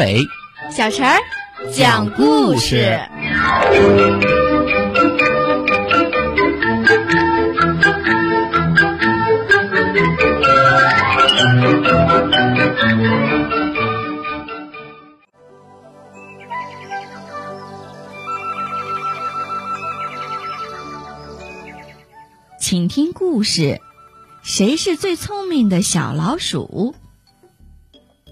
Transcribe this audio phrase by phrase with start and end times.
[0.00, 0.26] 伟、
[0.74, 1.20] 小陈儿
[1.74, 2.98] 讲故事。
[22.58, 23.82] 请听故事：
[24.42, 26.94] 谁是最聪明的小老鼠？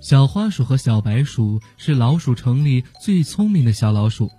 [0.00, 4.30] 小花鼠和小白鼠是老鼠城里最聪明的小老鼠，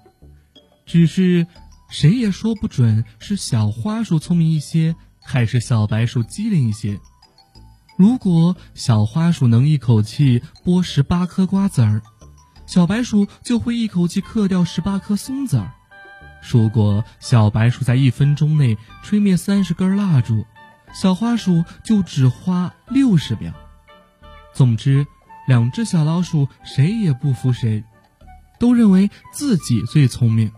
[0.86, 1.46] 只是
[1.90, 7.00] 谁也说不准是小花鼠聪明一些，还是小白鼠机灵一些。
[7.98, 12.02] 如果小花鼠能一口气剥十八颗瓜子儿，
[12.66, 15.74] 小白鼠就会一口气嗑掉十八颗松子儿。
[16.50, 20.46] 如果小白鼠在一分钟内吹灭三十根蜡烛，
[20.94, 23.54] 小花鼠就只花六十秒。
[24.54, 25.06] 总之。
[25.50, 27.84] 两只小老鼠谁也不服谁，
[28.60, 30.52] 都认为自己最聪明。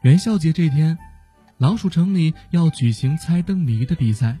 [0.00, 0.96] 元宵节这天，
[1.58, 4.38] 老鼠城里要举行猜灯谜的比赛，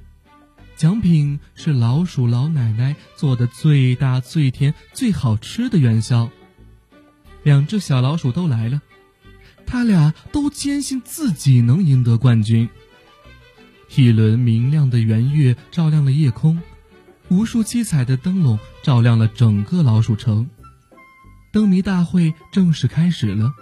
[0.74, 6.30] 奖品是老鼠老奶奶做的最大、最甜、最好吃的元宵。
[7.42, 8.80] 两只小老鼠都来了，
[9.66, 12.70] 他俩都坚信自己能赢得冠军。
[13.94, 16.58] 一轮明亮的圆月照亮了夜空。
[17.30, 20.50] 无数七彩的灯笼照亮了整个老鼠城，
[21.52, 23.52] 灯谜大会正式开始了。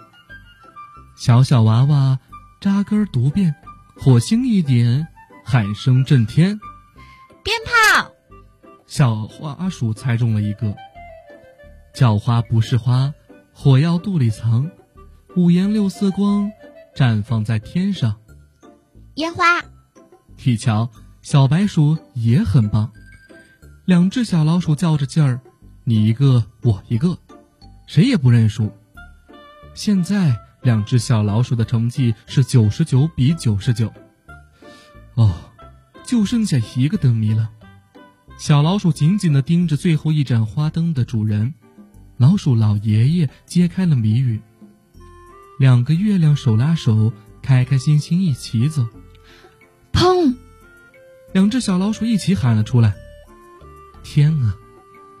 [1.15, 2.17] 小小娃娃
[2.59, 3.53] 扎根独变，
[3.95, 5.07] 火星一点，
[5.45, 6.59] 喊声震天。
[7.43, 8.11] 鞭炮，
[8.87, 10.75] 小花鼠猜中了一个。
[11.93, 13.13] 叫花不是花，
[13.53, 14.71] 火药肚里藏，
[15.35, 16.51] 五颜六色光，
[16.95, 18.17] 绽放在天上。
[19.15, 19.43] 烟花，
[20.43, 20.89] 你瞧，
[21.21, 22.91] 小白鼠也很棒。
[23.89, 25.41] 两只小老鼠较着劲儿，
[25.83, 27.17] 你一个我一个，
[27.87, 28.71] 谁也不认输。
[29.73, 33.91] 现在两只小老鼠的成绩是九十九比九十九。
[35.15, 35.33] 哦，
[36.03, 37.49] 就剩下一个灯谜了。
[38.37, 41.55] 小老鼠紧紧地盯着最后一盏花灯的主人，
[42.17, 44.39] 老鼠老爷爷揭开了谜语。
[45.57, 47.11] 两个月亮手拉手，
[47.41, 48.85] 开开心心一起走。
[49.91, 50.35] 砰！
[51.33, 52.93] 两只小老鼠一起喊了出来。
[54.11, 54.57] 天啊，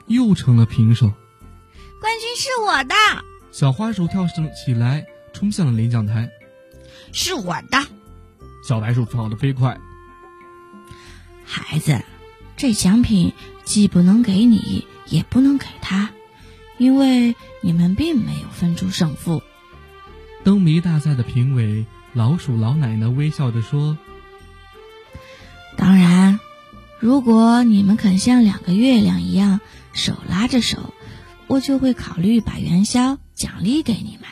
[0.07, 1.13] 又成了平手。
[2.01, 2.95] 冠军是我的。
[3.51, 6.27] 小花鼠跳上起来，冲向了领奖台。
[7.13, 7.77] 是我的。
[8.67, 9.79] 小白鼠跑得飞快。
[11.45, 12.01] 孩子，
[12.57, 13.31] 这奖品
[13.63, 16.09] 既不能给你，也不能给他，
[16.79, 19.43] 因为你们并没有分出胜负。
[20.43, 23.99] 灯谜大赛的评委老鼠老奶奶微笑着说
[25.77, 26.39] ：“当然。”
[26.99, 29.61] 如果你们肯像两个月亮一样
[29.93, 30.93] 手拉着手，
[31.47, 34.27] 我就会考虑把元宵奖励给你们。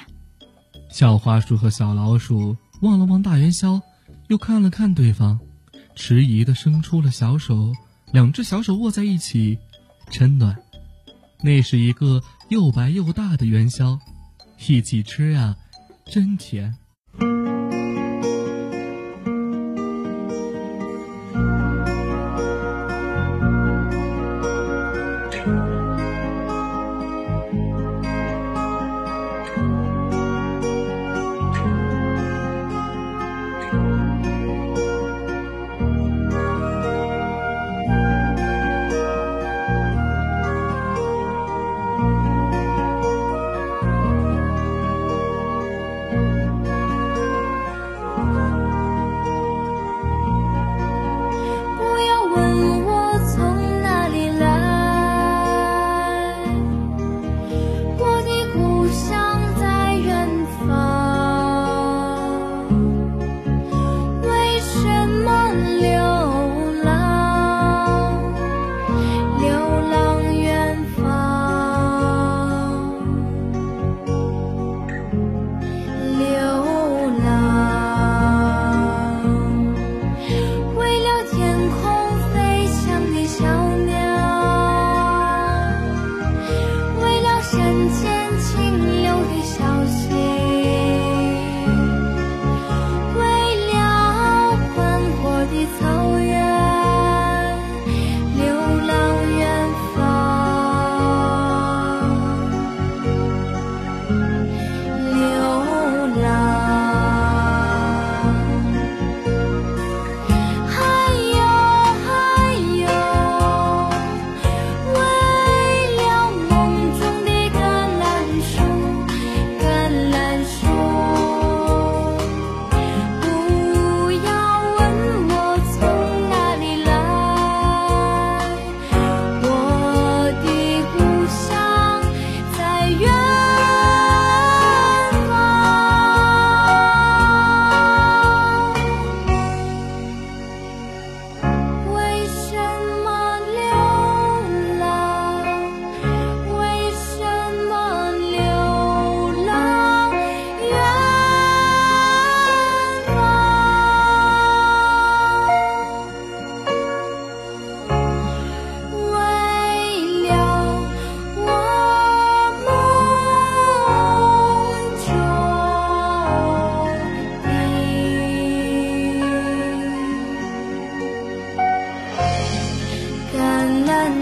[0.92, 3.82] 小花鼠和小老鼠望了望大元宵，
[4.28, 5.40] 又看了看对方，
[5.96, 7.74] 迟疑的伸出了小手，
[8.12, 9.58] 两只小手握在一起，
[10.10, 10.58] 真暖。
[11.42, 13.98] 那是一个又白又大的元宵，
[14.68, 15.56] 一起吃啊，
[16.06, 16.76] 真甜。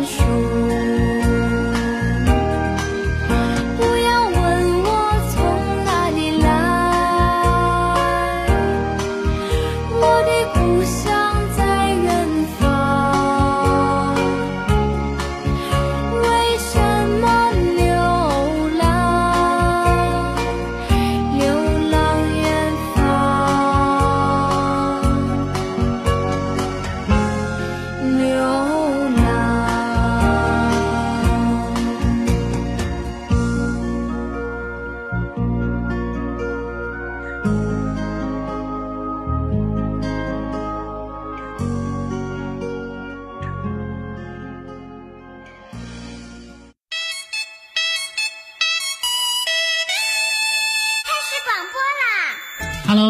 [0.05, 0.44] 树。